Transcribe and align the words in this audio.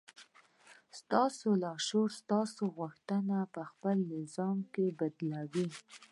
ستاسې 0.99 1.47
لاشعور 1.63 2.09
ستاسې 2.21 2.63
غوښتنې 2.75 3.39
په 3.53 3.61
خپل 3.71 3.97
نظام 4.15 4.57
کې 4.73 4.85
بدلوي. 4.99 5.67